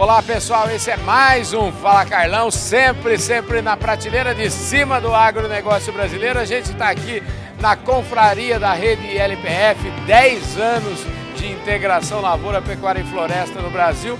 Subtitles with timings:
[0.00, 5.14] Olá pessoal, esse é mais um Fala Carlão, sempre, sempre na prateleira de cima do
[5.14, 6.38] agronegócio brasileiro.
[6.38, 7.22] A gente está aqui
[7.60, 14.18] na confraria da rede LPF, 10 anos de integração lavoura, pecuária e floresta no Brasil.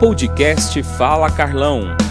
[0.00, 2.07] Podcast Fala Carlão.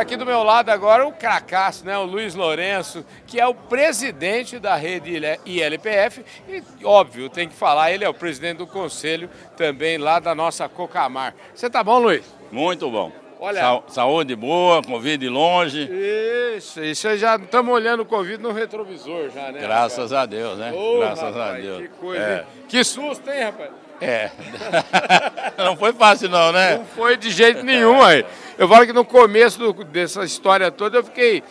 [0.00, 4.58] Aqui do meu lado agora o cracaço, né, o Luiz Lourenço, que é o presidente
[4.58, 5.12] da rede
[5.44, 9.28] ILPF e, óbvio, tem que falar, ele é o presidente do conselho
[9.58, 11.34] também lá da nossa Cocamar.
[11.54, 12.24] Você tá bom, Luiz?
[12.50, 13.12] Muito bom.
[13.38, 15.86] Olha, Sa saúde boa, Covid longe.
[16.56, 19.60] Isso, isso já estamos olhando o Covid no retrovisor já, né?
[19.60, 20.12] Graças rapaz?
[20.14, 20.72] a Deus, né?
[20.74, 21.82] Oh, Graças rapaz, a Deus.
[21.82, 22.46] Que coisa, é.
[22.66, 23.70] Que susto, hein, rapaz?
[24.00, 24.30] É.
[25.58, 26.78] não foi fácil não, né?
[26.78, 28.24] Não foi de jeito nenhum aí.
[28.56, 31.42] Eu falo que no começo do, dessa história toda eu fiquei.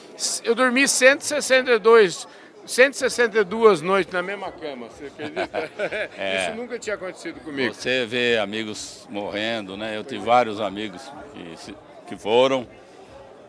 [0.43, 2.27] Eu dormi 162,
[2.65, 5.69] 162 noites na mesma cama, você acredita?
[6.17, 6.47] É.
[6.47, 7.73] Isso nunca tinha acontecido comigo.
[7.73, 9.97] Você vê amigos morrendo, né?
[9.97, 11.01] Eu tive vários amigos
[11.33, 11.75] que,
[12.07, 12.67] que foram.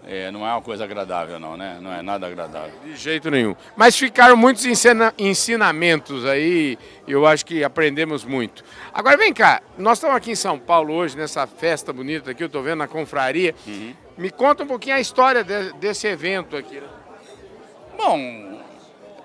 [0.06, 1.78] É, não é uma coisa agradável, não, né?
[1.80, 2.72] Não é nada agradável.
[2.84, 3.54] De jeito nenhum.
[3.76, 8.64] Mas ficaram muitos ensina ensinamentos aí, eu acho que aprendemos muito.
[8.92, 12.46] Agora vem cá, nós estamos aqui em São Paulo hoje, nessa festa bonita aqui, eu
[12.46, 13.54] estou vendo na confraria.
[13.66, 13.94] Uhum.
[14.16, 16.76] Me conta um pouquinho a história de, desse evento aqui.
[16.76, 16.88] Né?
[17.96, 18.60] Bom,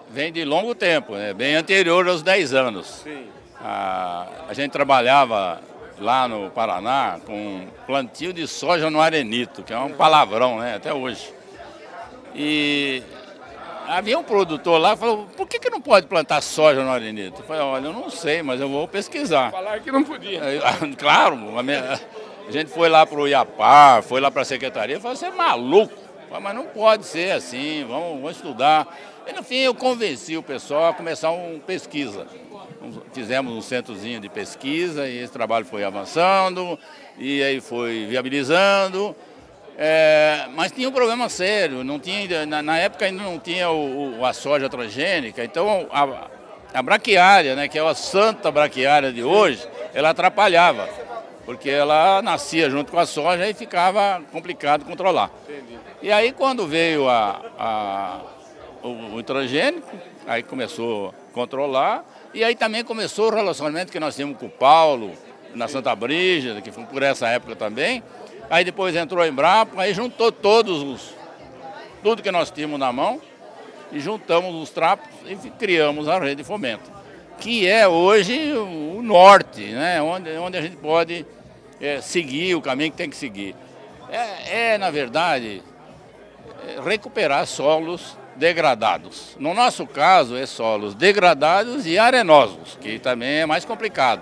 [0.10, 1.34] vem de longo tempo, né?
[1.34, 3.02] bem anterior aos 10 anos.
[3.04, 3.28] Sim.
[3.60, 5.62] A, a gente trabalhava
[6.00, 10.94] lá no Paraná com plantio de soja no arenito, que é um palavrão, né, até
[10.94, 11.34] hoje.
[12.34, 13.02] E
[13.88, 17.42] havia um produtor lá que falou, por que, que não pode plantar soja no arenito?
[17.42, 19.52] Eu falei, olha, eu não sei, mas eu vou pesquisar.
[19.52, 20.42] Falaram que não podia.
[20.98, 22.00] claro, a, minha,
[22.48, 25.32] a gente foi lá para o Iapar, foi lá para a secretaria, falou, você é
[25.32, 25.94] maluco,
[26.30, 28.88] falei, mas não pode ser assim, vamos, vamos estudar.
[29.28, 32.28] E no fim eu convenci o pessoal a começar uma pesquisa
[33.14, 36.78] fizemos um centrozinho de pesquisa e esse trabalho foi avançando
[37.18, 39.16] e aí foi viabilizando.
[39.78, 44.20] É, mas tinha um problema sério, não tinha, na, na época ainda não tinha o,
[44.20, 46.30] o, a soja transgênica, então a,
[46.74, 50.88] a braquiária, né, que é a santa braquiária de hoje, ela atrapalhava,
[51.46, 55.30] porque ela nascia junto com a soja e ficava complicado controlar.
[56.02, 58.22] E aí quando veio a, a
[58.86, 59.90] o, o transgênico,
[60.28, 64.50] aí começou a controlar, e aí também começou o relacionamento que nós tínhamos com o
[64.50, 65.12] Paulo,
[65.56, 68.04] na Santa Brígida, que foi por essa época também.
[68.50, 71.16] Aí depois entrou a Embrapa, aí juntou todos os.
[72.04, 73.22] tudo que nós tínhamos na mão
[73.92, 76.92] e juntamos os trapos e criamos a rede de fomento,
[77.40, 80.02] que é hoje o norte, né?
[80.02, 81.26] onde, onde a gente pode
[81.80, 83.56] é, seguir o caminho que tem que seguir.
[84.10, 85.64] É, é na verdade,
[86.68, 89.36] é, recuperar solos degradados.
[89.40, 94.22] No nosso caso, é solos degradados e arenosos, que também é mais complicado.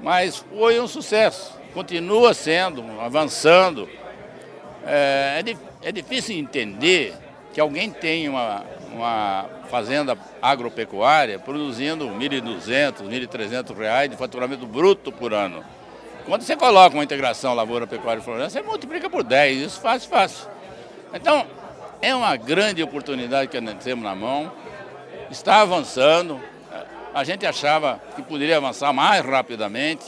[0.00, 3.88] Mas foi um sucesso, continua sendo, avançando.
[4.86, 7.14] É, é, é difícil entender
[7.52, 15.12] que alguém tem uma, uma fazenda agropecuária produzindo R$ 1.200, 1.300 reais de faturamento bruto
[15.12, 15.64] por ano.
[16.26, 20.08] Quando você coloca uma integração lavoura, pecuária e floresta, você multiplica por 10, isso fácil,
[20.08, 20.48] fácil.
[21.12, 21.44] Então,
[22.02, 24.52] é uma grande oportunidade que nós temos na mão,
[25.30, 26.40] está avançando.
[27.12, 30.04] A gente achava que poderia avançar mais rapidamente,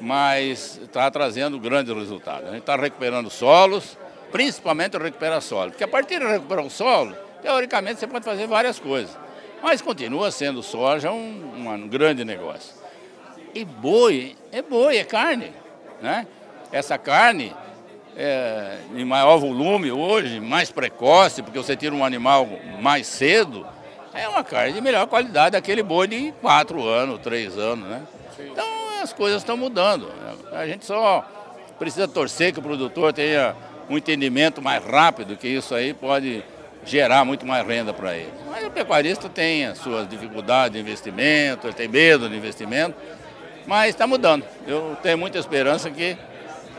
[0.00, 2.48] mas está trazendo grandes resultados.
[2.48, 3.96] A gente está recuperando solos,
[4.32, 8.78] principalmente recuperar solo, porque a partir de recuperar o solo, teoricamente você pode fazer várias
[8.78, 9.16] coisas,
[9.62, 12.74] mas continua sendo soja um, um grande negócio.
[13.54, 15.52] E boi, é boi, é carne.
[16.00, 16.26] Né?
[16.72, 17.52] Essa carne
[18.22, 22.46] é, em maior volume hoje, mais precoce, porque você tira um animal
[22.78, 23.66] mais cedo,
[24.12, 28.02] é uma carne de melhor qualidade daquele boi de 4 anos, 3 anos, né?
[28.38, 28.66] Então
[29.02, 30.12] as coisas estão mudando.
[30.52, 31.24] A gente só
[31.78, 33.56] precisa torcer que o produtor tenha
[33.88, 36.44] um entendimento mais rápido, que isso aí pode
[36.84, 38.32] gerar muito mais renda para ele.
[38.50, 42.94] Mas o pecuarista tem as suas dificuldades de investimento, ele tem medo de investimento,
[43.66, 44.44] mas está mudando.
[44.66, 46.18] Eu tenho muita esperança que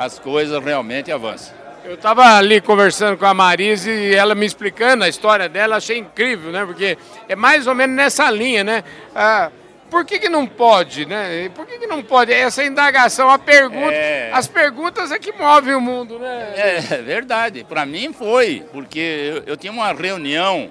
[0.02, 1.54] as coisas realmente avançam.
[1.86, 5.98] Eu estava ali conversando com a Marise e ela me explicando a história dela, achei
[5.98, 6.66] incrível, né?
[6.66, 6.98] Porque
[7.30, 8.84] é mais ou menos nessa linha, né?
[9.16, 9.52] Ah,
[9.92, 11.50] por que, que não pode, né?
[11.54, 12.34] Por que, que não pode?
[12.34, 14.32] Essa indagação, a pergunta, é...
[14.34, 16.54] as perguntas é que movem o mundo, né?
[16.56, 17.64] É, é verdade.
[17.64, 20.70] Para mim foi, porque eu, eu, tinha uma reunião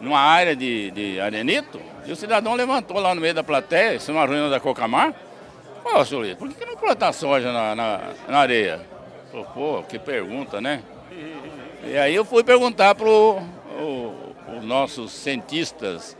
[0.00, 4.12] numa área de, de arenito e o cidadão levantou lá no meio da plateia, isso
[4.12, 5.14] numa reunião da Cocamar,
[5.90, 8.80] Pô, senhor Luiz, por que não plantar soja na, na, na areia?
[9.32, 10.82] Pô, pô, que pergunta, né?
[11.82, 16.14] E aí eu fui perguntar para os nossos cientistas,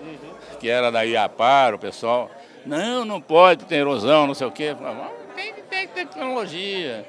[0.59, 2.31] que era da IAPAR, o pessoal.
[2.65, 4.75] Não, não pode, tem erosão, não sei o quê.
[5.37, 7.06] Tem, tem tecnologia.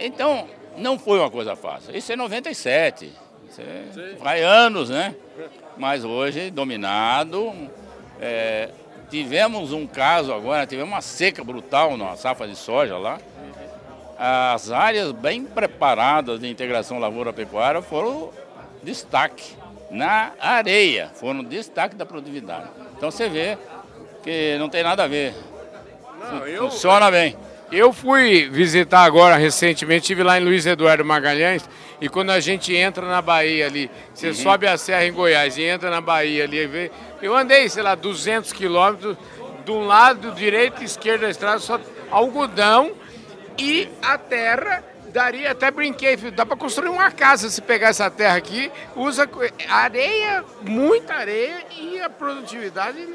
[0.00, 1.96] Então, não foi uma coisa fácil.
[1.96, 3.12] Isso é 97.
[3.48, 5.14] Isso é, vai anos, né?
[5.76, 7.52] Mas hoje, dominado.
[8.20, 8.68] É,
[9.10, 13.18] tivemos um caso agora, tivemos uma seca brutal na safra de soja lá.
[14.18, 18.30] As áreas bem preparadas de integração lavoura-pecuária foram
[18.82, 19.54] destaque
[19.90, 22.68] na areia, foram destaque da produtividade.
[22.96, 23.58] Então você vê
[24.22, 25.34] que não tem nada a ver.
[26.20, 27.36] Não, eu, Funciona bem.
[27.72, 31.68] Eu fui visitar agora recentemente, estive lá em Luiz Eduardo Magalhães,
[32.00, 34.34] e quando a gente entra na Bahia ali, você uhum.
[34.34, 38.52] sobe a serra em Goiás e entra na Bahia ali, eu andei, sei lá, 200
[38.52, 39.16] quilômetros,
[39.64, 41.78] de um lado direito e esquerdo da estrada, só
[42.10, 42.92] algodão
[43.58, 44.82] e a terra
[45.12, 49.28] daria, até brinquei, dá para construir uma casa se pegar essa terra aqui, usa
[49.68, 53.06] areia, muita areia e a produtividade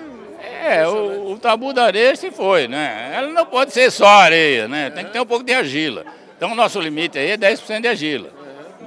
[0.63, 3.13] é, o, o, tabu da areia se foi, né?
[3.15, 4.89] Ela não pode ser só areia, né?
[4.89, 6.05] Tem que ter um pouco de argila.
[6.37, 8.29] Então o nosso limite aí é 10% de argila.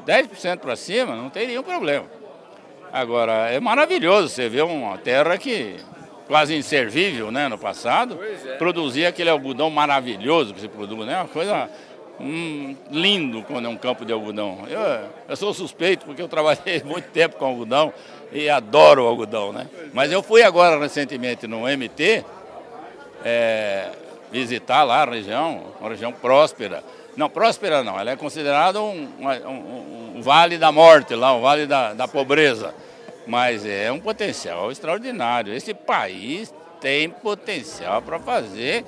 [0.08, 2.06] 10% para cima não teria um problema.
[2.90, 5.76] Agora, é maravilhoso você ver uma terra que
[6.26, 8.56] quase inservível, né, no passado, é.
[8.56, 11.16] produzia aquele algodão maravilhoso que se produz, né?
[11.16, 11.70] Uma coisa
[12.18, 14.64] hum, lindo quando é um campo de algodão.
[14.68, 14.80] Eu,
[15.28, 17.92] eu sou suspeito porque eu trabalhei muito tempo com algodão
[18.32, 19.66] e adoro o algodão, né?
[19.92, 22.24] Mas eu fui agora recentemente no MT
[23.24, 23.90] é,
[24.30, 26.82] visitar lá a região, uma região próspera.
[27.18, 31.66] Não, próspera não, ela é considerada um, um, um vale da morte lá, um vale
[31.66, 32.72] da, da pobreza.
[33.26, 35.52] Mas é um potencial extraordinário.
[35.52, 38.84] Esse país tem potencial para fazer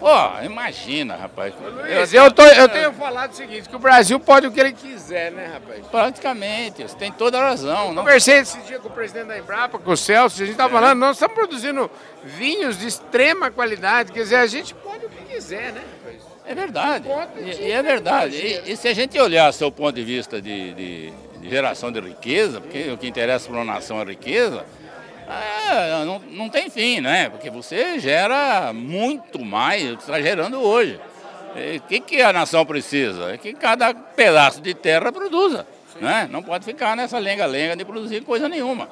[0.00, 0.08] Pô,
[0.42, 1.52] imagina, rapaz.
[1.60, 4.72] Luiz, eu, tô, eu tenho falado o seguinte, que o Brasil pode o que ele
[4.72, 5.86] quiser, né, rapaz?
[5.88, 7.88] Praticamente, você tem toda a razão.
[7.88, 8.02] Eu não...
[8.02, 10.80] Conversei esse dia com o presidente da Embrapa, com o Celso, a gente estava é.
[10.80, 11.90] falando, nós estamos produzindo
[12.24, 15.82] vinhos de extrema qualidade, quer dizer, a gente pode o que quiser, né?
[16.50, 17.08] É verdade,
[17.38, 18.36] e, e, é verdade.
[18.36, 22.00] E, e, se a gente olhar seu ponto de vista de, de, de geração de
[22.00, 24.66] riqueza, porque o que interessa para uma nação é riqueza,
[25.28, 27.28] é, não, não tem fim, né?
[27.28, 30.98] Porque você gera muito mais do que está gerando hoje.
[31.76, 33.32] O que, que a nação precisa?
[33.32, 35.64] É que cada pedaço de terra produza.
[36.00, 36.28] Né?
[36.32, 38.88] Não pode ficar nessa lenga-lenga de produzir coisa nenhuma.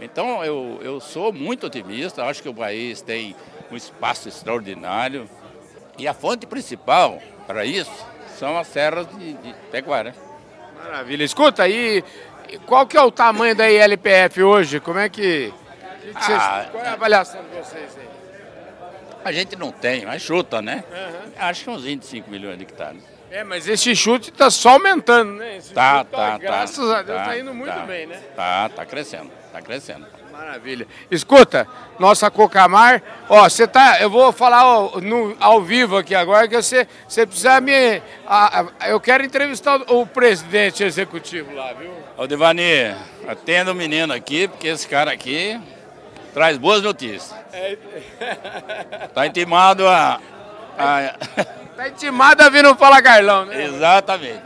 [0.00, 3.36] Então eu, eu sou muito otimista, acho que o país tem
[3.70, 5.28] um espaço extraordinário.
[5.98, 8.06] E a fonte principal para isso
[8.38, 10.14] são as serras de, de pecuária.
[10.82, 11.24] Maravilha.
[11.24, 12.04] Escuta aí,
[12.66, 14.80] qual que é o tamanho da ILPF hoje?
[14.80, 15.52] Como é que
[16.12, 18.08] que vocês, ah, qual é a avaliação de vocês aí?
[19.24, 20.84] A gente não tem, mas chuta, né?
[20.90, 21.32] Uhum.
[21.36, 23.02] Acho que uns 25 milhões de hectares.
[23.28, 25.56] É, mas esse chute está só aumentando, né?
[25.56, 28.06] Esse tá, chute, tá, tá, Graças tá, a Deus está tá indo muito tá, bem,
[28.06, 28.22] né?
[28.36, 30.06] Tá, tá crescendo, tá crescendo.
[30.36, 30.86] Maravilha.
[31.10, 31.66] Escuta,
[31.98, 36.54] nossa Cocamar, ó, você tá, eu vou falar ó, no, ao vivo aqui agora que
[36.54, 41.90] você, você precisa me, a, a, eu quero entrevistar o, o, presidente executivo lá, viu?
[42.18, 42.94] Ô Devani,
[43.26, 45.58] atenda o menino aqui, porque esse cara aqui
[46.34, 47.34] traz boas notícias.
[49.04, 49.28] Está é.
[49.28, 50.20] intimado a.
[51.76, 53.66] Está intimado a vir no Fala Carlão, né?
[53.66, 54.40] Exatamente.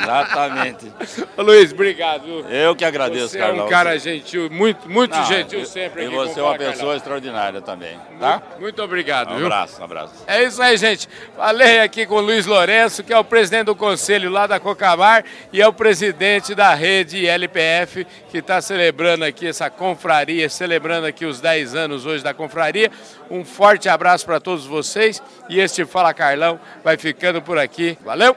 [0.00, 0.92] Exatamente.
[1.36, 2.26] Ô, Luiz, obrigado.
[2.48, 3.64] Eu que agradeço, você Carlão.
[3.64, 6.06] é um cara gentil, muito, muito Não, gentil sempre.
[6.06, 6.96] E você é uma pessoa Carlão.
[6.96, 8.40] extraordinária também, tá?
[8.52, 9.30] Muito, muito obrigado.
[9.34, 9.44] Um viu?
[9.44, 10.14] abraço, um abraço.
[10.26, 11.06] É isso aí, gente.
[11.36, 15.22] Falei aqui com o Luiz Lourenço, que é o presidente do conselho lá da Cocamar
[15.52, 21.26] e é o presidente da rede LPF, que está celebrando aqui essa confraria, celebrando aqui
[21.26, 22.90] os 10 anos hoje da confraria.
[23.30, 27.98] Um forte abraço para todos vocês e este Fala Carlão vai ficando por aqui.
[28.04, 28.36] Valeu!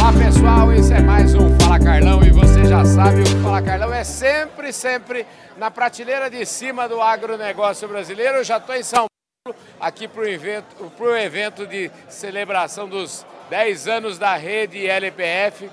[0.00, 3.92] Olá pessoal, esse é mais um Fala Carlão e você já sabe, o Fala Carlão
[3.92, 5.26] é sempre, sempre
[5.58, 8.38] na prateleira de cima do agronegócio brasileiro.
[8.38, 9.06] Eu já estou em São
[9.44, 15.70] Paulo, aqui para o evento, evento de celebração dos 10 anos da rede LPF.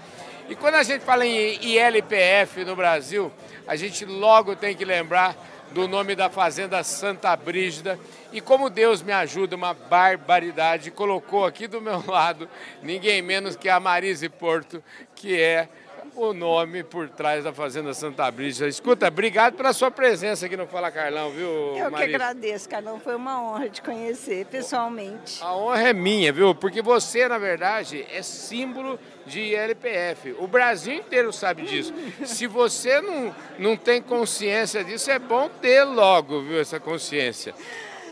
[0.49, 3.31] E quando a gente fala em ILPF no Brasil,
[3.67, 5.35] a gente logo tem que lembrar
[5.71, 7.99] do nome da fazenda Santa Brígida.
[8.35, 12.49] E como Deus me ajuda, uma barbaridade, colocou aqui do meu lado
[12.83, 14.83] ninguém menos que a Marise Porto,
[15.15, 15.69] que é
[16.17, 18.67] o nome por trás da Fazenda Santa Brígida.
[18.67, 22.99] Escuta, obrigado pela sua presença aqui no Fala Carlão, viu, Eu que agradeço, Carlão.
[22.99, 25.41] Foi uma honra te conhecer pessoalmente.
[25.41, 26.53] A honra é minha, viu?
[26.53, 30.35] Porque você, na verdade, é símbolo de ILPF.
[30.39, 31.93] O Brasil inteiro sabe disso.
[32.25, 37.55] Se você não, não tem consciência disso, é bom ter logo, viu, essa consciência.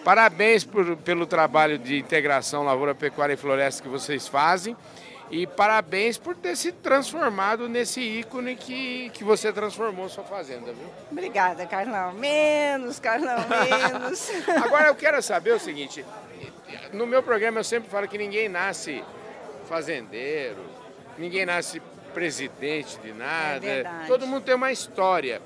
[0.04, 4.76] Parabéns por, pelo trabalho de integração lavoura, pecuária e floresta que vocês fazem.
[5.32, 10.88] E parabéns por ter se transformado nesse ícone que, que você transformou sua fazenda, viu?
[11.12, 12.14] Obrigada, Carlão.
[12.14, 14.30] Menos, Carlão, menos.
[14.64, 16.06] Agora eu quero saber o seguinte:
[16.92, 19.04] no meu programa eu sempre falo que ninguém nasce
[19.68, 20.64] fazendeiro,
[21.18, 21.82] ninguém nasce
[22.14, 23.66] presidente de nada.
[23.66, 23.84] É.
[24.08, 25.42] Todo mundo tem uma história.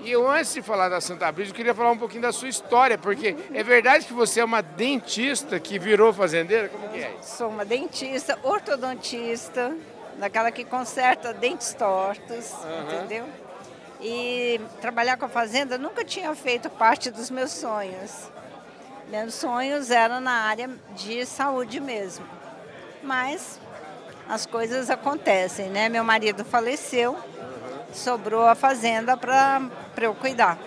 [0.00, 2.48] E eu, antes de falar da Santa Brisa, eu queria falar um pouquinho da sua
[2.48, 6.68] história, porque é verdade que você é uma dentista que virou fazendeira?
[6.68, 7.36] Como que é isso?
[7.36, 9.76] Sou uma dentista, ortodontista,
[10.16, 12.54] daquela que conserta dentes tortos,
[12.86, 13.24] entendeu?
[14.00, 18.30] E trabalhar com a fazenda nunca tinha feito parte dos meus sonhos.
[19.10, 22.24] Meus sonhos eram na área de saúde mesmo.
[23.02, 23.58] Mas
[24.28, 25.88] as coisas acontecem, né?
[25.88, 27.16] Meu marido faleceu,
[27.92, 30.58] sobrou a fazenda para eu cuidar.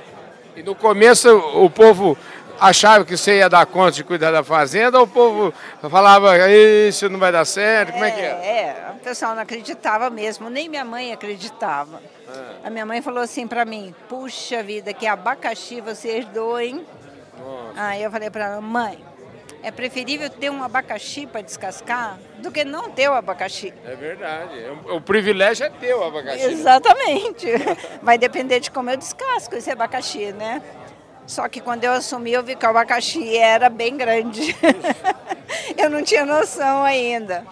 [0.55, 2.17] E no começo o povo
[2.59, 5.53] achava que você ia dar conta de cuidar da fazenda, ou o povo
[5.89, 8.25] falava, isso não vai dar certo, como é, que é?
[8.25, 12.01] É, o pessoal não acreditava mesmo, nem minha mãe acreditava.
[12.27, 12.67] É.
[12.67, 16.85] A minha mãe falou assim para mim, puxa vida, que abacaxi você herdou, hein?
[17.75, 19.03] Aí eu falei para ela, mãe,
[19.63, 23.73] é preferível ter um abacaxi para descascar do que não ter o abacaxi.
[23.85, 24.55] É verdade.
[24.85, 26.47] O, o privilégio é ter o abacaxi.
[26.47, 26.53] né?
[26.53, 27.47] Exatamente.
[28.01, 30.61] Vai depender de como eu descasco esse abacaxi, né?
[31.27, 34.55] Só que quando eu assumi, eu vi que o abacaxi era bem grande.
[35.77, 37.45] eu não tinha noção ainda.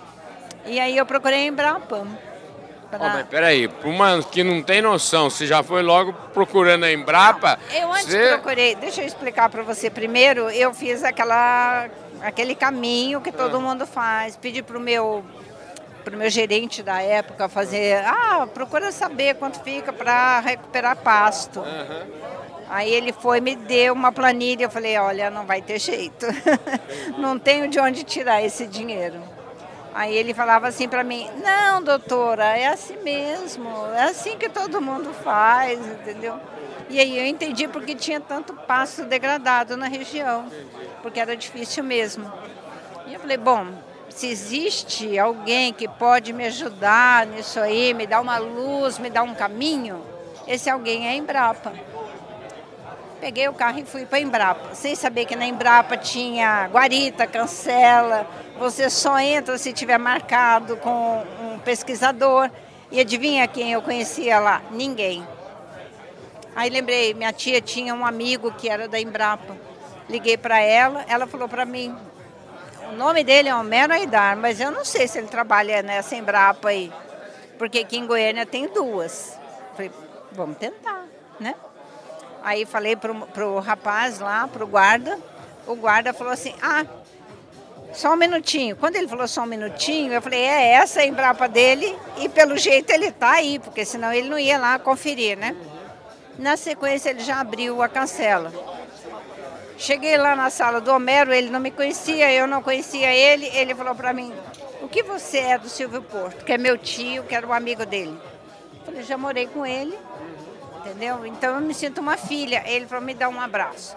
[0.65, 2.07] E aí eu procurei a Embrapa.
[2.89, 6.84] Pra- Ó, mas peraí, para uma que não tem noção, você já foi logo procurando
[6.86, 7.60] a Embrapa?
[7.74, 8.29] Eu antes você...
[8.29, 11.88] procurei, deixa eu explicar para você primeiro, eu fiz aquela,
[12.22, 13.34] aquele caminho que Ah.
[13.34, 15.24] todo mundo faz, pedi para o meu
[16.03, 21.62] pro meu gerente da época fazer, ah, procura saber quanto fica para recuperar pasto.
[22.69, 26.25] Aí ele foi me deu uma planilha, eu falei, olha, não vai ter jeito.
[27.17, 29.22] não tenho de onde tirar esse dinheiro.
[29.99, 34.81] Aí ele falava assim para mim, não, doutora, é assim mesmo, é assim que todo
[34.81, 36.39] mundo faz, entendeu?
[36.89, 40.49] E aí eu entendi porque tinha tanto pasto degradado na região,
[41.01, 42.31] porque era difícil mesmo.
[43.07, 43.67] E eu falei, bom,
[44.07, 49.23] se existe alguém que pode me ajudar nisso aí, me dar uma luz, me dar
[49.23, 50.01] um caminho,
[50.47, 51.73] esse alguém é a Embrapa.
[53.19, 58.25] Peguei o carro e fui para Embrapa, sem saber que na Embrapa tinha guarita, cancela,
[58.57, 62.49] você só entra se tiver marcado com um pesquisador.
[62.91, 64.61] E adivinha quem eu conhecia lá?
[64.71, 65.27] Ninguém.
[66.55, 69.55] Aí lembrei, minha tia tinha um amigo que era da Embrapa.
[70.09, 71.95] Liguei para ela, ela falou para mim,
[72.91, 76.69] o nome dele é Homero Aidar, mas eu não sei se ele trabalha nessa Embrapa
[76.69, 76.91] aí,
[77.59, 79.38] porque aqui em Goiânia tem duas.
[79.75, 79.91] Falei,
[80.31, 81.05] vamos tentar,
[81.39, 81.53] né?
[82.43, 85.19] Aí falei pro, pro rapaz lá, pro guarda,
[85.67, 86.86] o guarda falou assim, ah,
[87.93, 88.75] só um minutinho.
[88.75, 92.58] Quando ele falou só um minutinho, eu falei, é essa a Embrapa dele e pelo
[92.58, 95.55] jeito ele tá aí, porque senão ele não ia lá conferir, né?
[96.38, 98.51] Na sequência ele já abriu a cancela.
[99.77, 103.46] Cheguei lá na sala do Homero, ele não me conhecia, eu não conhecia ele.
[103.48, 104.34] Ele falou para mim:
[104.81, 106.43] O que você é do Silvio Porto?
[106.43, 108.19] Que é meu tio, que era um amigo dele.
[108.74, 109.98] Eu falei: Já morei com ele,
[110.89, 111.25] entendeu?
[111.25, 112.63] Então eu me sinto uma filha.
[112.65, 113.96] Ele falou: Me dá um abraço.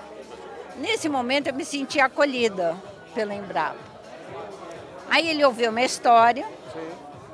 [0.76, 2.76] Nesse momento eu me senti acolhida
[3.14, 3.76] pela Embrapa.
[5.10, 6.46] Aí ele ouviu minha história,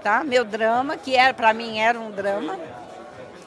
[0.02, 0.24] tá?
[0.24, 2.58] Meu drama, que era para mim era um drama.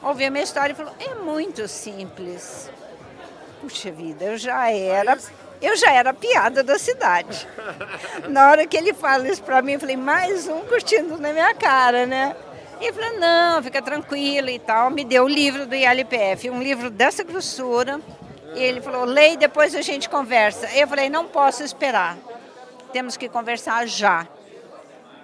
[0.02, 2.70] Ouviu minha história e falou: "É muito simples".
[3.60, 5.16] Puxa vida, eu já era,
[5.60, 7.46] eu já era a piada da cidade.
[8.28, 11.54] Na hora que ele fala isso para mim, eu falei: "Mais um curtindo na minha
[11.54, 12.34] cara, né?"
[12.82, 14.90] E ele falou: "Não, fica tranquilo e tal".
[14.90, 18.00] Me deu o livro do ILPF, um livro dessa grossura.
[18.56, 20.68] E ele falou: "Leia depois a gente conversa".
[20.74, 22.18] Eu falei: "Não posso esperar.
[22.92, 24.26] Temos que conversar já".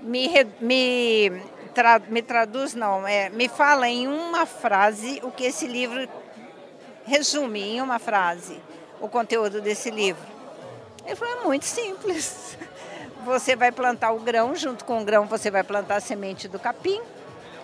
[0.01, 1.43] Me, me,
[1.75, 6.09] tra- me traduz, não, é, me fala em uma frase o que esse livro
[7.05, 8.61] resume em uma frase,
[9.01, 10.23] o conteúdo desse livro.
[11.05, 12.57] Ele falou, é muito simples.
[13.25, 16.59] Você vai plantar o grão, junto com o grão você vai plantar a semente do
[16.59, 17.01] capim.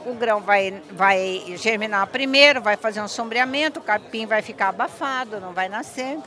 [0.07, 5.41] O grão vai, vai germinar primeiro, vai fazer um sombreamento, o capim vai ficar abafado,
[5.41, 6.19] não vai nascer.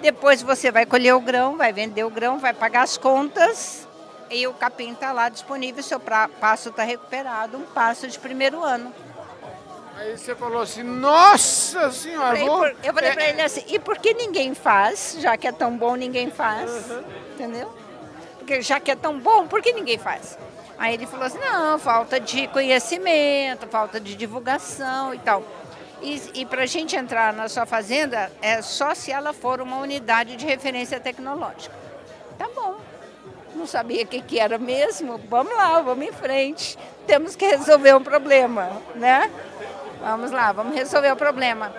[0.00, 3.88] Depois você vai colher o grão, vai vender o grão, vai pagar as contas
[4.30, 8.62] e o capim está lá disponível, seu pra- passo está recuperado, um passo de primeiro
[8.62, 8.92] ano.
[9.96, 12.58] Aí você falou assim, nossa senhora, Falei vou...
[12.58, 15.50] por- eu falei é, para ele assim, e por que ninguém faz, já que é
[15.52, 16.70] tão bom, ninguém faz?
[17.34, 17.74] Entendeu?
[18.38, 20.38] Porque já que é tão bom, por que ninguém faz?
[20.78, 25.42] Aí ele falou assim, não, falta de conhecimento, falta de divulgação e tal.
[26.00, 29.78] E, e para a gente entrar na sua fazenda, é só se ela for uma
[29.78, 31.74] unidade de referência tecnológica.
[32.38, 32.76] Tá bom.
[33.56, 35.20] não sabia o que, que era mesmo.
[35.28, 36.78] Vamos lá, vamos em frente.
[37.06, 39.28] Temos que resolver um problema, né?
[40.00, 41.72] Vamos lá, vamos resolver o problema.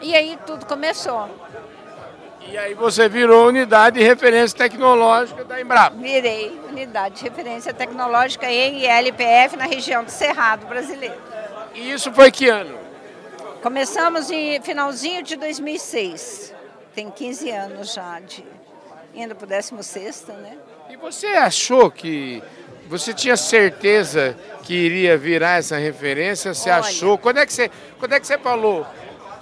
[0.00, 1.28] E aí tudo começou.
[2.50, 5.96] E aí você virou unidade de referência tecnológica da Embrapa.
[5.96, 11.16] Virei unidade de referência tecnológica em LPF na região do Cerrado brasileiro.
[11.74, 12.78] E isso foi que ano?
[13.62, 16.54] Começamos em finalzinho de 2006.
[16.94, 18.44] Tem 15 anos já, de,
[19.14, 20.56] indo para o 16, né?
[20.90, 22.42] E você achou que.
[22.86, 26.52] Você tinha certeza que iria virar essa referência?
[26.52, 26.80] Você Olha.
[26.80, 27.16] achou?
[27.16, 28.86] Quando é, que você, quando é que você falou?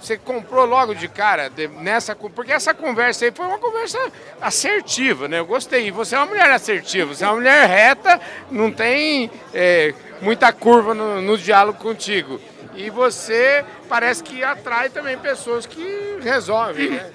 [0.03, 2.13] Você comprou logo de cara nessa.
[2.13, 3.97] Porque essa conversa aí foi uma conversa
[4.41, 5.39] assertiva, né?
[5.39, 5.87] Eu gostei.
[5.87, 8.19] E Você é uma mulher assertiva, você é uma mulher reta,
[8.51, 12.37] não tem é, muita curva no, no diálogo contigo.
[12.75, 17.11] E você parece que atrai também pessoas que resolvem, né?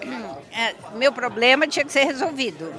[0.57, 2.73] É, meu problema tinha que ser resolvido.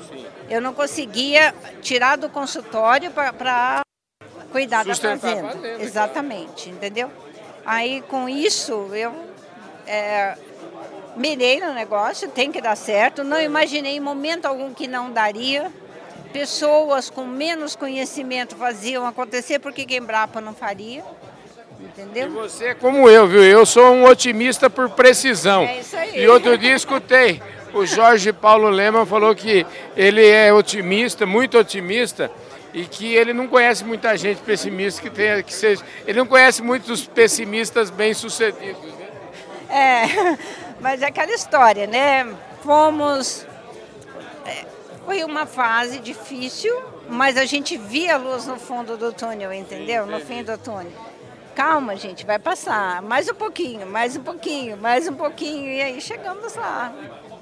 [0.50, 3.82] Eu não conseguia tirar do consultório para
[4.51, 5.48] cuidar da Sustentar a fazenda.
[5.50, 7.12] fazenda, Exatamente, entendeu?
[7.63, 9.29] Aí com isso eu
[9.89, 10.38] é,
[11.15, 13.24] mirei no negócio, tem que dar certo.
[13.24, 15.72] Não imaginei em momento algum que não daria.
[16.31, 21.03] Pessoas com menos conhecimento faziam acontecer, porque que Embrapa não faria?
[21.79, 22.29] E Entendeu?
[22.29, 23.43] você é como eu, viu?
[23.43, 25.63] Eu sou um otimista por precisão.
[25.63, 26.22] É isso aí.
[26.22, 27.41] E outro dia escutei,
[27.74, 29.65] o Jorge Paulo Lema falou que
[29.98, 32.29] ele é otimista, muito otimista,
[32.75, 35.84] e que ele não conhece muita gente pessimista que tenha que seja.
[36.05, 38.99] Ele não conhece muitos pessimistas bem-sucedidos.
[39.70, 40.38] É,
[40.82, 42.36] mas é aquela história, né?
[42.64, 43.46] Fomos.
[44.46, 44.66] é,
[45.06, 46.76] Foi uma fase difícil,
[47.08, 50.06] mas a gente via a luz no fundo do túnel, entendeu?
[50.06, 50.92] No fim do túnel.
[51.56, 53.02] Calma, gente, vai passar.
[53.02, 55.70] Mais um pouquinho, mais um pouquinho, mais um pouquinho.
[55.70, 56.94] E aí chegamos lá.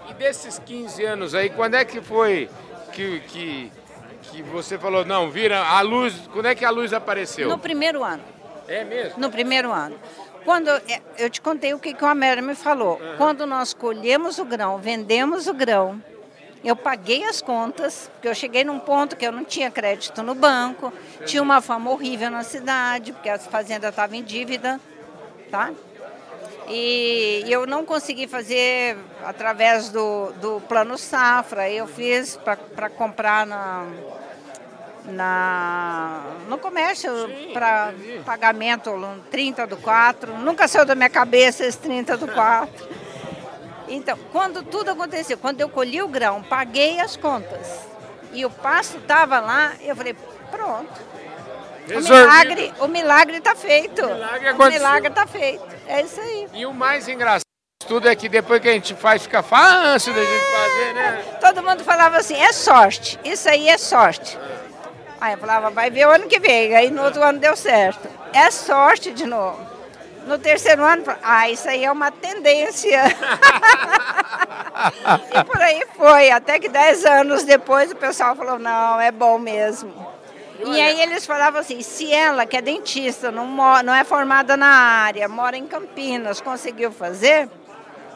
[0.09, 2.49] E desses 15 anos aí, quando é que foi
[2.93, 3.71] que, que,
[4.23, 7.47] que você falou, não, vira a luz, quando é que a luz apareceu?
[7.47, 8.23] No primeiro ano.
[8.67, 9.19] É mesmo?
[9.19, 9.95] No primeiro ano.
[10.47, 13.01] Quando é, eu te contei o que, que o Américo me falou.
[13.17, 16.01] Quando nós colhemos o grão, vendemos o grão,
[16.63, 20.33] eu paguei as contas, porque eu cheguei num ponto que eu não tinha crédito no
[20.33, 20.93] banco,
[21.25, 24.79] tinha uma fama horrível na cidade, porque a fazenda estava em dívida,
[25.51, 25.73] tá?
[26.69, 32.39] E eu não consegui fazer através do, do plano safra, eu fiz
[32.73, 33.85] para comprar na,
[35.07, 37.11] na, no comércio
[37.53, 37.93] para
[38.25, 40.37] pagamento no 30 do 4.
[40.39, 42.87] Nunca saiu da minha cabeça esse 30 do 4.
[43.89, 47.87] Então, quando tudo aconteceu, quando eu colhi o grão, paguei as contas
[48.33, 50.15] e o pasto estava lá, eu falei,
[50.51, 51.17] pronto.
[51.89, 54.03] O milagre, o milagre está feito.
[54.05, 54.79] O milagre o aconteceu.
[54.79, 55.65] milagre está feito.
[55.87, 56.47] É isso aí.
[56.53, 57.43] E o mais engraçado
[57.81, 61.37] de tudo é que depois que a gente faz, fica fácil da gente fazer, né?
[61.39, 64.37] Todo mundo falava assim, é sorte, isso aí é sorte.
[65.19, 66.75] Aí eu falava, vai ver o ano que vem.
[66.75, 68.07] Aí no outro ano deu certo.
[68.33, 69.59] É sorte de novo.
[70.27, 73.01] No terceiro ano, ah, isso aí é uma tendência.
[75.33, 76.29] e por aí foi.
[76.31, 79.93] Até que dez anos depois o pessoal falou, não, é bom mesmo.
[80.65, 83.47] E aí eles falavam assim, se ela, que é dentista, não,
[83.83, 87.47] não é formada na área, mora em Campinas, conseguiu fazer,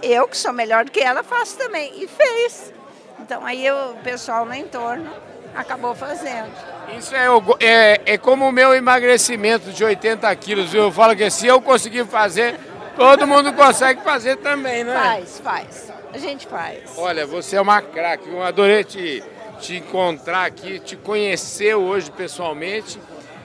[0.01, 2.03] eu que sou melhor do que ela, faço também.
[2.03, 2.73] E fez.
[3.19, 6.51] Então aí o pessoal no entorno acabou fazendo.
[6.97, 7.27] Isso é,
[7.59, 10.83] é, é como o meu emagrecimento de 80 quilos, viu?
[10.83, 12.55] Eu falo que se eu conseguir fazer,
[12.95, 14.93] todo mundo consegue fazer também, né?
[14.93, 15.93] Faz, faz.
[16.13, 16.79] A gente faz.
[16.97, 19.23] Olha, você é uma craque, eu adorei te,
[19.59, 22.99] te encontrar aqui, te conhecer hoje pessoalmente.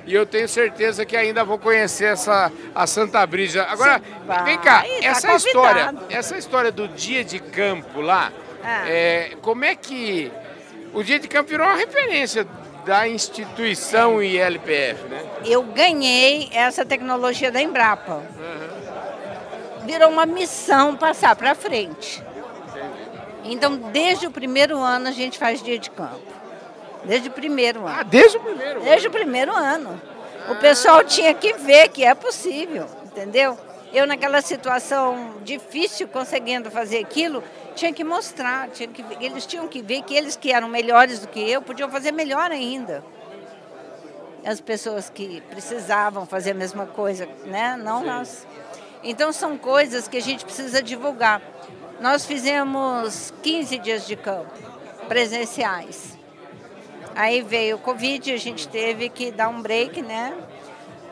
[0.04, 3.64] E eu tenho certeza que ainda vou conhecer essa, a Santa Brisa.
[3.64, 8.88] Agora, Vai, vem cá, tá essa história, essa história do dia de campo lá, Ah.
[8.88, 10.30] é, como é que
[10.96, 12.46] o dia de campo virou uma referência
[12.86, 15.22] da instituição ILPF, né?
[15.44, 18.22] Eu ganhei essa tecnologia da Embrapa.
[19.84, 22.22] Virou uma missão passar para frente.
[23.44, 26.22] Então, desde o primeiro ano a gente faz dia de campo.
[27.04, 28.04] Desde o primeiro Ah, ano.
[28.04, 28.80] desde o primeiro.
[28.80, 30.00] Desde o primeiro ano.
[30.48, 33.58] O pessoal tinha que ver que é possível, entendeu?
[33.92, 37.44] Eu, naquela situação difícil, conseguindo fazer aquilo,
[37.76, 41.28] tinha que mostrar, tinha que, eles tinham que ver que eles que eram melhores do
[41.28, 43.04] que eu podiam fazer melhor ainda.
[44.44, 47.76] As pessoas que precisavam fazer a mesma coisa, né?
[47.76, 48.46] Não nós.
[49.04, 51.42] Então, são coisas que a gente precisa divulgar.
[52.00, 54.50] Nós fizemos 15 dias de campo
[55.06, 56.16] presenciais.
[57.14, 60.34] Aí veio o Covid, a gente teve que dar um break, né?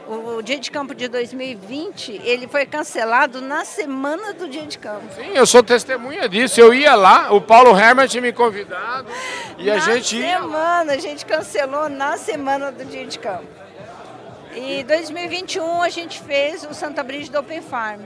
[0.08, 5.04] O dia de campo de 2020, ele foi cancelado na semana do dia de campo.
[5.14, 6.60] Sim, eu sou testemunha disso.
[6.60, 9.08] Eu ia lá, o Paulo Herman tinha me convidado
[9.58, 10.38] e a na gente ia.
[10.40, 13.46] semana, a gente cancelou na semana do dia de campo.
[14.54, 18.00] E 2021 a gente fez o Santa Brígida Open Farm,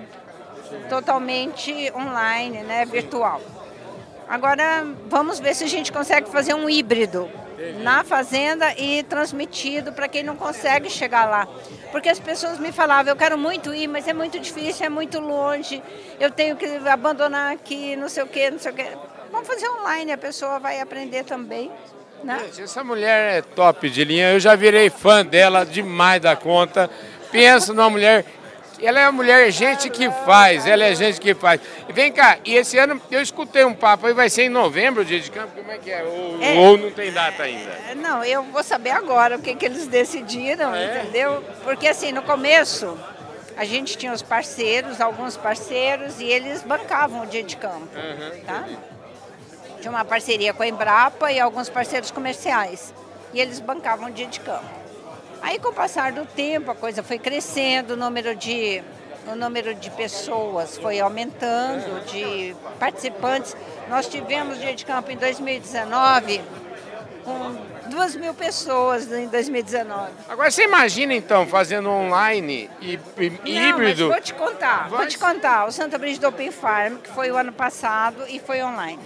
[0.88, 3.40] totalmente online, né, virtual.
[4.28, 7.28] Agora vamos ver se a gente consegue fazer um híbrido
[7.81, 11.49] na fazenda e transmitido para quem não consegue chegar lá.
[11.90, 15.18] Porque as pessoas me falavam, eu quero muito ir, mas é muito difícil, é muito
[15.18, 15.83] longe,
[16.21, 18.87] eu tenho que abandonar aqui, não sei o quê, não sei o quê.
[19.31, 21.71] Vamos fazer online, a pessoa vai aprender também.
[22.23, 22.40] Né?
[22.59, 24.33] Essa mulher é top de linha.
[24.33, 26.90] Eu já virei fã dela demais da conta.
[27.31, 28.25] Pensa numa mulher.
[28.81, 31.61] Ela é uma mulher gente que faz, ela é gente que faz.
[31.88, 35.03] E vem cá, e esse ano eu escutei um papo aí, vai ser em novembro
[35.03, 36.03] o dia de campo, como é que é?
[36.05, 36.55] Ou, É.
[36.55, 37.71] ou não tem data ainda?
[37.97, 41.01] Não, eu vou saber agora o que, que eles decidiram, É?
[41.01, 41.43] entendeu?
[41.64, 42.97] Porque assim, no começo,
[43.57, 47.88] a gente tinha os parceiros, alguns parceiros, e eles bancavam o dia de campo,
[48.47, 48.64] tá?
[49.81, 52.95] Tinha uma parceria com a Embrapa e alguns parceiros comerciais,
[53.35, 54.64] e eles bancavam o dia de campo.
[55.40, 58.83] Aí, com o passar do tempo, a coisa foi crescendo, o número de,
[59.27, 63.57] o número de pessoas foi aumentando, de participantes.
[63.88, 66.42] Nós tivemos dia de campo em 2019
[67.24, 67.57] com
[67.90, 70.11] duas mil pessoas em 2019.
[70.29, 74.09] Agora você imagina então fazendo online e, e Não, híbrido.
[74.09, 75.66] mas vou te contar, vou te contar.
[75.66, 78.98] O Santa Brígida Open Farm, que foi o ano passado e foi online.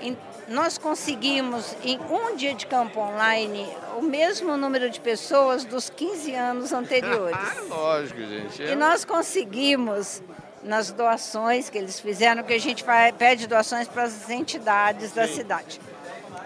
[0.00, 0.16] Em-
[0.48, 6.34] nós conseguimos, em um dia de campo online, o mesmo número de pessoas dos 15
[6.34, 7.36] anos anteriores.
[7.44, 8.62] Ah, lógico, gente.
[8.62, 10.22] E nós conseguimos,
[10.62, 12.84] nas doações que eles fizeram, que a gente
[13.18, 15.80] pede doações para as entidades da cidade.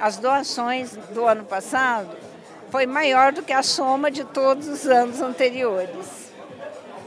[0.01, 2.09] As doações do ano passado
[2.71, 6.29] foi maior do que a soma de todos os anos anteriores.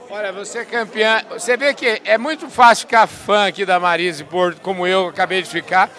[0.09, 1.21] Olha, você é campeã.
[1.29, 5.41] Você vê que é muito fácil ficar fã aqui da Marise Porto, como eu acabei
[5.41, 5.89] de ficar.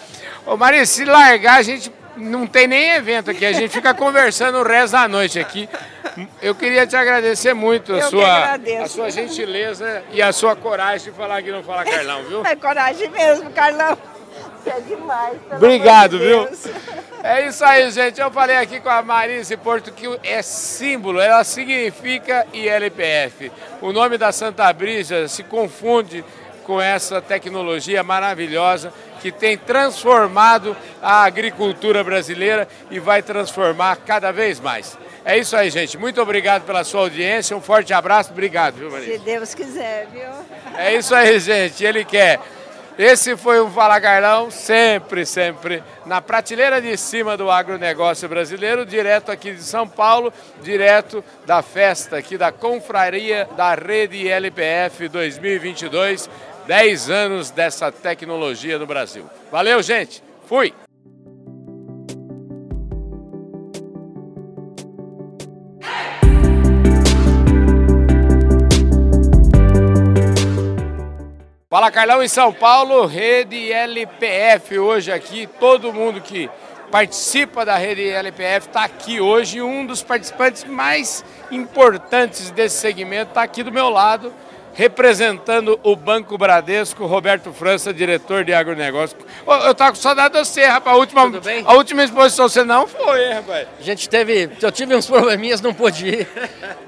[0.47, 4.59] Ô Marise, se largar, a gente não tem nem evento aqui, a gente fica conversando
[4.59, 5.69] o resto da noite aqui.
[6.43, 11.11] Eu queria te agradecer muito a Eu sua, a sua gentileza e a sua coragem
[11.11, 12.45] de falar que não fala Carlão, viu?
[12.45, 13.97] É coragem mesmo, Carlão.
[14.63, 15.39] Você é demais.
[15.53, 16.49] Obrigado, de viu?
[17.23, 18.21] É isso aí, gente.
[18.21, 23.51] Eu falei aqui com a Marise Porto que é símbolo, ela significa ILPF.
[23.81, 26.25] O nome da Santa Brisa se confunde
[26.65, 34.59] com essa tecnologia maravilhosa que tem transformado a agricultura brasileira e vai transformar cada vez
[34.59, 34.99] mais.
[35.25, 35.97] É isso aí, gente.
[35.97, 37.57] Muito obrigado pela sua audiência.
[37.57, 38.33] Um forte abraço.
[38.33, 39.13] Obrigado, viu, Marise?
[39.13, 40.29] Se Deus quiser, viu?
[40.77, 41.85] É isso aí, gente.
[41.85, 42.41] Ele quer.
[42.99, 49.33] Esse foi o Fala Carlão, sempre, sempre na prateleira de cima do agronegócio brasileiro, direto
[49.33, 50.31] aqui de São Paulo,
[50.63, 56.29] direto da festa aqui da Confraria da Rede LPF 2022,
[56.67, 59.25] 10 anos dessa tecnologia no Brasil.
[59.51, 60.23] Valeu, gente.
[60.47, 60.73] Fui.
[71.73, 75.49] Fala Carlão em São Paulo, Rede LPF hoje aqui.
[75.59, 76.51] Todo mundo que
[76.91, 79.63] participa da Rede LPF está aqui hoje.
[79.63, 84.31] Um dos participantes mais importantes desse segmento está aqui do meu lado,
[84.75, 89.17] representando o Banco Bradesco, Roberto França, diretor de agronegócio.
[89.47, 90.97] Ô, Eu tava com saudade de você, rapaz.
[90.97, 91.63] A última, Tudo bem?
[91.67, 93.69] a última exposição você não foi, hein, rapaz?
[93.79, 96.29] A gente teve, eu tive uns probleminhas, não pude ir.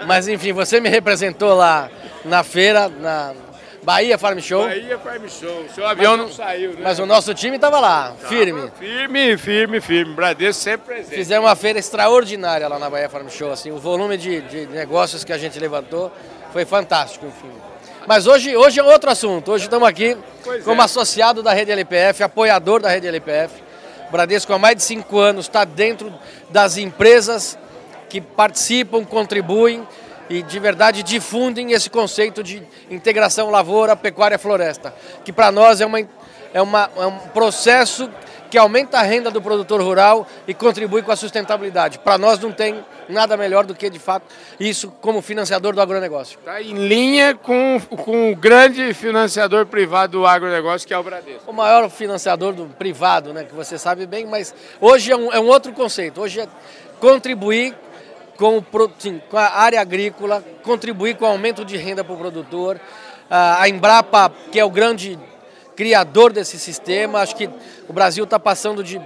[0.06, 1.90] Mas enfim, você me representou lá
[2.24, 3.34] na feira, na
[3.82, 4.64] Bahia Farm Show.
[4.64, 5.66] Bahia Farm Show.
[5.74, 6.80] Seu avião não saiu, né?
[6.82, 8.70] Mas o nosso time estava lá, firme.
[8.78, 10.14] Firme, firme, firme.
[10.14, 11.14] Bradesco sempre presente.
[11.14, 13.52] Fizemos uma feira extraordinária lá na Bahia Farm Show.
[13.52, 16.10] Assim, o volume de, de negócios que a gente levantou
[16.52, 17.50] foi fantástico, enfim.
[18.06, 19.52] Mas hoje, hoje é outro assunto.
[19.52, 20.84] Hoje estamos aqui Pois como é.
[20.84, 23.62] associado da Rede LPF, apoiador da Rede LPF.
[24.08, 26.12] O Bradesco há mais de cinco anos está dentro
[26.50, 27.58] das empresas
[28.10, 29.86] que participam, contribuem
[30.28, 35.86] e de verdade difundem esse conceito de integração lavoura, pecuária, floresta, que para nós é,
[35.86, 36.00] uma,
[36.52, 38.10] é, uma, é um processo
[38.50, 41.98] que aumenta a renda do produtor rural e contribui com a sustentabilidade.
[41.98, 44.26] Para nós não tem nada melhor do que, de fato,
[44.58, 46.38] isso como financiador do agronegócio.
[46.38, 51.50] Está em linha com, com o grande financiador privado do agronegócio, que é o Bradesco.
[51.50, 55.40] O maior financiador do privado, né, que você sabe bem, mas hoje é um, é
[55.40, 56.20] um outro conceito.
[56.20, 56.48] Hoje é
[57.00, 57.74] contribuir
[58.36, 62.18] com, o, sim, com a área agrícola, contribuir com o aumento de renda para o
[62.18, 62.80] produtor.
[63.30, 65.18] A Embrapa, que é o grande
[65.74, 67.48] criador desse sistema, acho que
[67.88, 69.00] o Brasil está passando de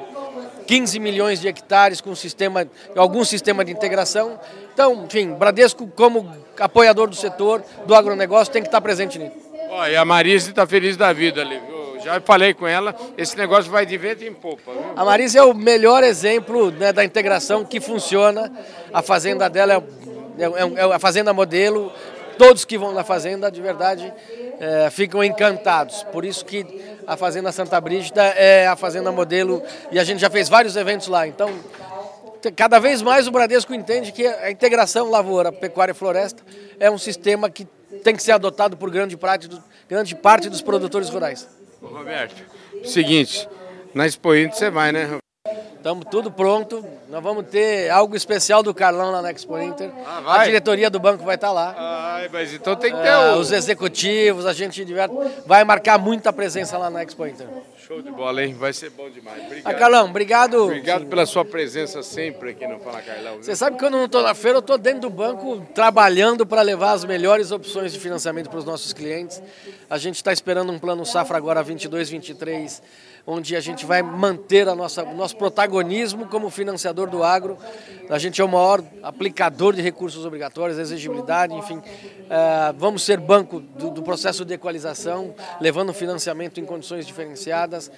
[0.69, 4.39] 15 milhões de hectares com sistema, algum sistema de integração.
[4.75, 9.33] Então, enfim, Bradesco como apoiador do setor, do agronegócio, tem que estar presente nisso.
[9.71, 11.59] Ó, e a Marise está feliz da vida ali?
[12.05, 14.71] Já falei com ela, esse negócio vai de vento em popa.
[14.71, 14.93] Viu?
[14.95, 18.53] A Marise é o melhor exemplo né, da integração que funciona.
[18.93, 21.91] A fazenda dela é, é, é a fazenda modelo.
[22.39, 24.13] Todos que vão na fazenda, de verdade,
[24.61, 26.05] é, ficam encantados.
[26.05, 26.65] Por isso que
[27.07, 31.09] a Fazenda Santa Brígida é a fazenda modelo e a gente já fez vários eventos
[31.09, 31.27] lá.
[31.27, 31.51] Então,
[32.57, 36.43] cada vez mais o Bradesco entende que a integração lavoura, pecuária e floresta
[36.79, 37.67] é um sistema que
[38.05, 39.49] tem que ser adotado por grande parte,
[39.89, 41.49] grande parte dos produtores rurais.
[41.83, 42.43] Roberto,
[42.85, 43.49] seguinte,
[43.95, 45.19] na Expo você vai, né?
[45.79, 46.85] Estamos tudo pronto.
[47.09, 49.91] Nós vamos ter algo especial do Carlão lá na Expo Inter.
[50.05, 51.75] Ah, a diretoria do banco vai estar lá.
[51.79, 53.39] Ai, mas então tem que ter o...
[53.39, 54.85] Os executivos, a gente
[55.47, 57.47] vai marcar muita presença lá na Expo Inter.
[57.87, 58.55] Show de bola, hein?
[58.55, 59.41] Vai ser bom demais.
[59.45, 59.73] Obrigado.
[59.73, 60.65] Ah, Carlão, obrigado.
[60.65, 63.37] Obrigado pela sua presença sempre aqui no Fala Carlão.
[63.41, 66.45] Você sabe que quando eu não estou na feira, eu estou dentro do banco trabalhando
[66.45, 69.41] para levar as melhores opções de financiamento para os nossos clientes.
[69.89, 72.83] A gente está esperando um plano safra agora 22, 23
[73.31, 77.59] onde a gente vai manter a nossa, nosso protagonismo como financiador do agro.
[78.09, 81.83] A gente é o maior aplicador de recursos obrigatórios, exigibilidade, enfim.
[82.31, 87.93] É, vamos ser banco do, do processo de equalização, levando financiamento em condições diferenciadas.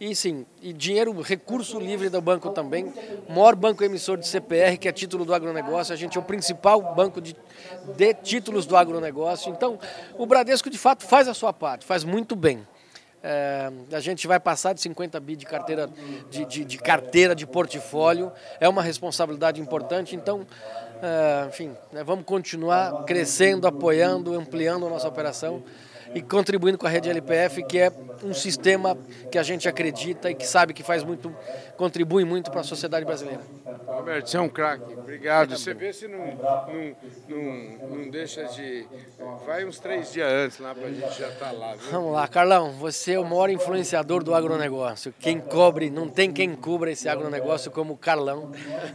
[0.00, 2.92] E sim, e dinheiro, recurso livre do banco também.
[3.28, 5.94] O maior banco emissor de CPR, que é título do agronegócio.
[5.94, 7.36] A gente é o principal banco de,
[7.96, 9.52] de títulos do agronegócio.
[9.52, 9.78] Então,
[10.18, 12.66] o Bradesco, de fato, faz a sua parte, faz muito bem.
[13.26, 15.88] É, a gente vai passar de 50 bi de carteira
[16.30, 20.46] de, de, de, carteira de portfólio, é uma responsabilidade importante, então,
[21.02, 25.62] é, enfim, né, vamos continuar crescendo, apoiando, ampliando a nossa operação
[26.14, 28.96] e contribuindo com a rede LPF, que é um sistema
[29.30, 31.34] que a gente acredita e que sabe que faz muito,
[31.76, 33.40] contribui muito para a sociedade brasileira.
[33.86, 35.56] Roberto, você é um craque, obrigado.
[35.56, 36.96] Você vê se não, não,
[37.28, 38.86] não, não, deixa de.
[39.46, 41.74] Vai uns três dias antes lá para a gente já estar tá lá.
[41.74, 41.90] Viu?
[41.90, 45.14] Vamos lá, Carlão, você é o maior influenciador do agronegócio.
[45.18, 48.52] Quem cobre, não tem quem cubra esse agronegócio como o Carlão.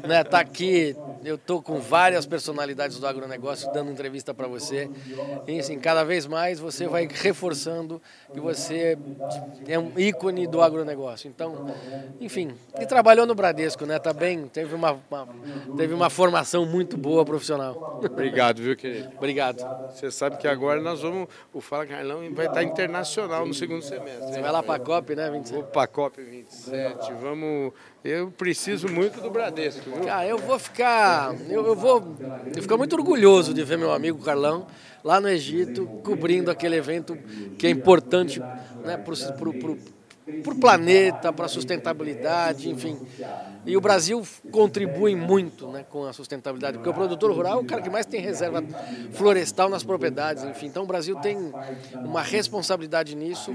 [0.07, 0.23] Né?
[0.23, 4.89] Tá aqui, eu tô com várias personalidades do agronegócio dando entrevista para você.
[5.47, 8.01] E assim, cada vez mais você vai reforçando
[8.33, 8.97] que você
[9.67, 11.27] é um ícone do agronegócio.
[11.27, 11.67] Então,
[12.19, 13.99] enfim, e trabalhou no Bradesco, né?
[13.99, 15.27] Tá bem, teve uma, uma,
[15.77, 18.01] teve uma formação muito boa profissional.
[18.03, 19.09] Obrigado, viu, querido?
[19.17, 19.65] Obrigado.
[19.93, 24.33] Você sabe que agora nós vamos, o Fala Carlão vai estar internacional no segundo semestre.
[24.33, 25.53] Você vai lá para a COP, né, 27?
[25.53, 27.73] Vou para a COP 27, vamos...
[28.01, 30.05] Eu preciso muito do Bradesco, viu?
[30.05, 31.35] Cara, eu vou ficar...
[31.49, 32.15] Eu, eu vou...
[32.55, 34.65] Eu fico muito orgulhoso de ver meu amigo Carlão
[35.03, 37.17] lá no Egito, cobrindo aquele evento
[37.57, 39.77] que é importante né, para o
[40.43, 42.97] para o planeta, para a sustentabilidade, enfim.
[43.65, 47.65] E o Brasil contribui muito né, com a sustentabilidade, porque o produtor rural é o
[47.65, 48.63] cara que mais tem reserva
[49.11, 50.67] florestal nas propriedades, enfim.
[50.67, 51.37] Então o Brasil tem
[51.93, 53.53] uma responsabilidade nisso.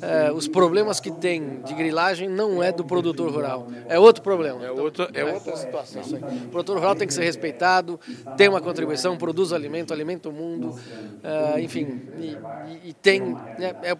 [0.00, 4.64] É, os problemas que tem de grilagem não é do produtor rural, é outro problema.
[4.64, 6.02] É, outro, é outra situação.
[6.46, 8.00] O produtor rural tem que ser respeitado,
[8.36, 10.78] tem uma contribuição, produz alimento, alimenta o mundo,
[11.22, 12.36] é, enfim, e,
[12.84, 13.20] e, e tem.
[13.20, 13.96] Né, é,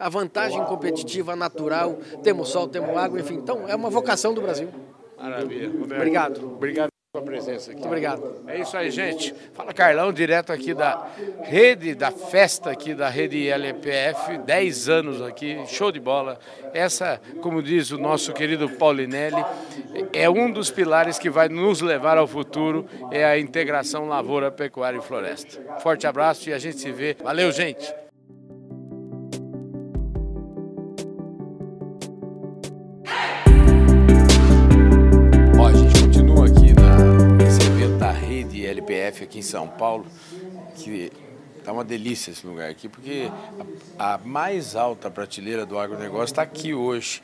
[0.00, 3.34] a vantagem competitiva natural, temos sol, temos água, enfim.
[3.34, 4.68] Então, é uma vocação do Brasil.
[5.18, 5.68] Maravilha.
[5.68, 6.46] Roberto, obrigado.
[6.46, 7.80] Obrigado pela presença aqui.
[7.80, 8.42] Muito obrigado.
[8.46, 9.34] É isso aí, gente.
[9.52, 11.06] Fala Carlão, direto aqui da
[11.42, 16.38] rede, da festa aqui da rede LPF, 10 anos aqui, show de bola.
[16.72, 19.44] Essa, como diz o nosso querido Paulinelli,
[20.12, 24.98] é um dos pilares que vai nos levar ao futuro, é a integração lavoura, pecuária
[24.98, 25.80] e floresta.
[25.80, 27.16] Forte abraço e a gente se vê.
[27.22, 27.92] Valeu, gente.
[39.10, 40.06] Aqui em São Paulo,
[40.76, 41.10] que
[41.64, 43.30] tá uma delícia esse lugar aqui, porque
[43.98, 47.22] a, a mais alta prateleira do agronegócio está aqui hoje.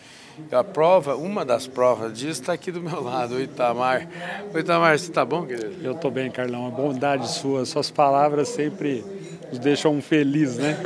[0.53, 4.07] A prova, uma das provas disso está aqui do meu lado, o Itamar.
[4.53, 5.83] O Itamar, você está bom, querido?
[5.83, 6.66] Eu estou bem, Carlão.
[6.66, 9.03] A bondade sua, suas palavras sempre
[9.49, 10.77] nos deixam felizes, né?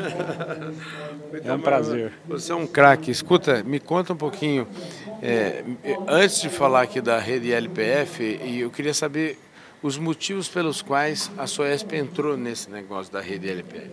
[1.44, 2.12] é um prazer.
[2.28, 3.10] Você é um craque.
[3.10, 4.68] Escuta, me conta um pouquinho.
[5.20, 5.64] É,
[6.06, 9.36] antes de falar aqui da rede LPF, eu queria saber
[9.82, 13.90] os motivos pelos quais a Soesp entrou nesse negócio da rede LPF.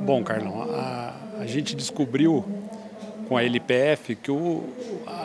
[0.00, 2.44] Bom, Carlão, a, a gente descobriu
[3.28, 4.64] com a LPF que o,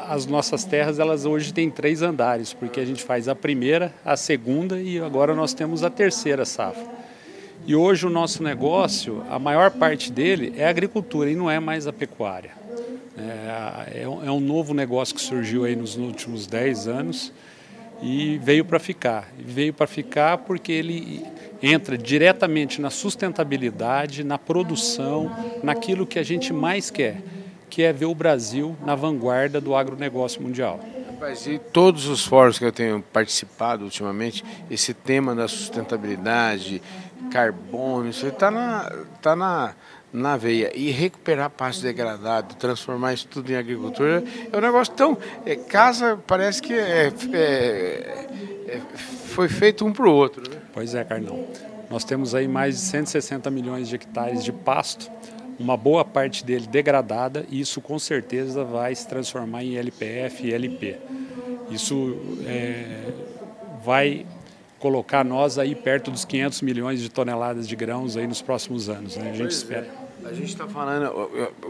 [0.08, 4.16] as nossas terras elas hoje têm três andares, porque a gente faz a primeira, a
[4.16, 7.00] segunda e agora nós temos a terceira safra.
[7.66, 11.60] E hoje o nosso negócio, a maior parte dele é a agricultura e não é
[11.60, 12.52] mais a pecuária.
[13.18, 17.34] É, é, um novo negócio que surgiu aí nos últimos 10 anos
[18.02, 19.30] e veio para ficar.
[19.38, 21.26] Veio para ficar porque ele
[21.62, 25.32] entra diretamente na sustentabilidade, na produção,
[25.62, 27.22] naquilo que a gente mais quer,
[27.70, 30.80] que é ver o Brasil na vanguarda do agronegócio mundial.
[31.20, 36.82] Mas e todos os fóruns que eu tenho participado ultimamente, esse tema da sustentabilidade,
[37.30, 38.90] carbono, isso está na,
[39.22, 39.76] tá na,
[40.12, 40.72] na veia.
[40.76, 45.18] E recuperar pasto degradado, transformar isso tudo em agricultura, é um negócio tão.
[45.46, 48.28] É, casa parece que é, é,
[48.68, 48.82] é
[49.30, 50.50] foi feito um para o outro.
[50.50, 50.58] Né?
[50.74, 51.46] Pois é, Carlão.
[51.90, 55.10] Nós temos aí mais de 160 milhões de hectares de pasto
[55.60, 60.54] uma boa parte dele degradada e isso com certeza vai se transformar em LPF e
[60.54, 60.96] LP.
[61.70, 62.18] Isso
[62.48, 63.12] é,
[63.84, 64.26] vai
[64.80, 69.18] colocar nós aí perto dos 500 milhões de toneladas de grãos aí nos próximos anos,
[69.18, 69.24] né?
[69.24, 69.88] a gente pois espera.
[70.26, 71.30] A gente está falando,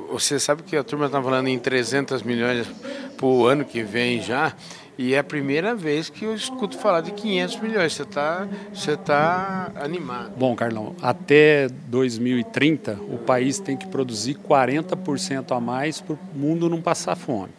[0.10, 2.68] você sabe que a turma está falando em 300 milhões
[3.16, 4.56] para o ano que vem já,
[4.98, 7.94] e é a primeira vez que eu escuto falar de 500 milhões.
[7.94, 10.34] Você está você tá animado.
[10.36, 16.70] Bom, Carlão, até 2030 o país tem que produzir 40% a mais para o mundo
[16.70, 17.54] não passar fome.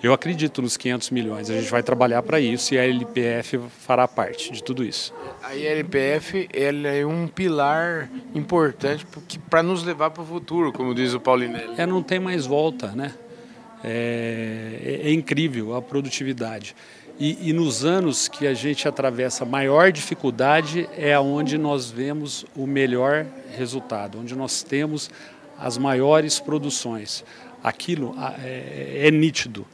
[0.00, 1.50] Eu acredito nos 500 milhões.
[1.50, 5.12] A gente vai trabalhar para isso e a LPF fará parte de tudo isso.
[5.42, 9.04] A LPF ela é um pilar importante
[9.50, 11.74] para nos levar para o futuro, como diz o Paulinelli.
[11.76, 13.12] É, não tem mais volta, né?
[13.82, 16.76] É, é, é incrível a produtividade.
[17.18, 22.64] E, e, nos anos que a gente atravessa maior dificuldade é onde nós vemos o
[22.64, 25.10] melhor resultado, onde nós temos
[25.58, 27.24] as maiores produções.
[27.64, 29.66] Aquilo é, é nítido.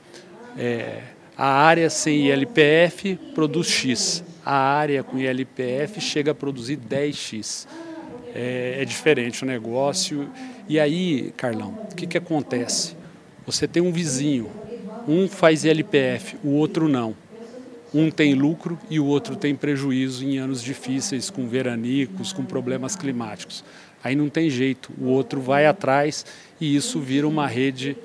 [0.57, 1.03] É,
[1.37, 7.67] a área sem ILPF produz X, a área com ILPF chega a produzir 10X.
[8.35, 10.29] É, é diferente o negócio.
[10.69, 12.97] E aí, Carlão, o que, que acontece?
[13.47, 14.51] Você tem um vizinho,
[15.09, 17.14] um faz LPF, o outro não.
[17.93, 22.97] Um tem lucro e o outro tem prejuízo em anos difíceis, com veranicos, com problemas
[22.97, 23.64] climáticos.
[24.03, 26.27] Aí não tem jeito, o outro vai atrás
[26.61, 27.97] e isso vira uma rede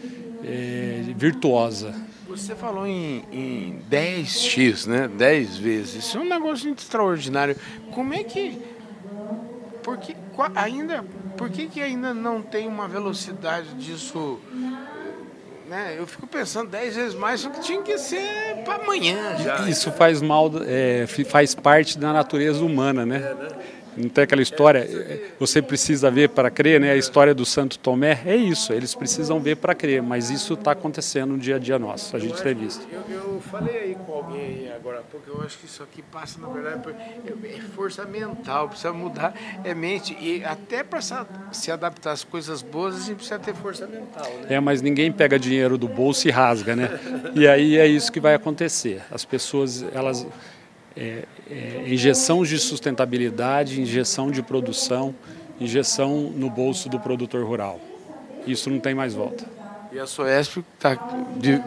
[0.44, 1.94] é, virtuosa.
[2.30, 5.08] Você falou em, em 10x, né?
[5.08, 6.06] 10 vezes.
[6.06, 7.56] Isso é um negócio extraordinário.
[7.92, 8.62] Como é que.
[9.84, 10.15] Porque
[10.56, 11.04] ainda.
[11.36, 14.39] Por que, que ainda não tem uma velocidade disso
[15.70, 15.96] né?
[15.98, 19.70] Eu fico pensando dez vezes mais, só que tinha que ser para amanhã já.
[19.70, 23.18] Isso faz mal, é, faz parte da natureza humana, né?
[23.18, 23.50] É, né?
[24.00, 26.92] Não tem aquela história, é, você precisa ver para crer, né?
[26.92, 30.72] A história do Santo Tomé é isso, eles precisam ver para crer, mas isso está
[30.72, 32.88] acontecendo no dia a dia nosso, a gente tem visto.
[32.92, 36.48] Eu, eu, falei aí com alguém agora porque eu acho que isso aqui passa, na
[36.48, 39.34] verdade, por, é força mental, precisa mudar,
[39.64, 41.02] é mente, e até para
[41.52, 44.56] se adaptar às coisas boas, a gente precisa ter força mental, né?
[44.56, 47.00] É, mas ninguém pega dinheiro do bolso e rasga, né?
[47.36, 49.02] E aí é isso que vai acontecer.
[49.12, 50.26] As pessoas, elas
[51.00, 55.16] é, é, injeção de sustentabilidade, injeção de produção,
[55.60, 57.80] injeção no bolso do produtor rural.
[58.46, 59.46] Isso não tem mais volta.
[59.92, 60.96] E a Soesp está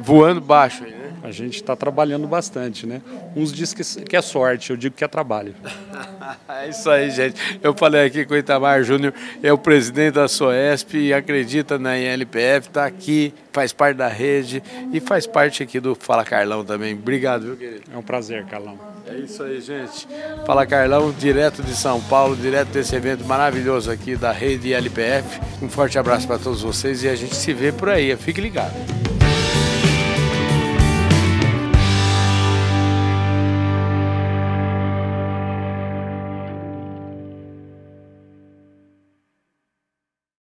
[0.01, 1.12] voando baixo aí, né?
[1.25, 3.01] A gente está trabalhando bastante, né?
[3.35, 5.55] Uns dizem que, que é sorte, eu digo que é trabalho.
[6.49, 7.59] é isso aí, gente.
[7.62, 11.99] Eu falei aqui com o Itamar Júnior, é o presidente da Soesp e acredita na
[11.99, 16.95] ILPF, está aqui, faz parte da rede e faz parte aqui do Fala Carlão também.
[16.95, 17.83] Obrigado, viu, querido?
[17.92, 18.91] É um prazer, Carlão.
[19.12, 20.09] É isso aí, gente.
[20.46, 25.38] Fala Carlão, direto de São Paulo, direto desse evento maravilhoso aqui da rede LPF.
[25.61, 28.16] Um forte abraço para todos vocês e a gente se vê por aí.
[28.16, 28.72] Fique ligado.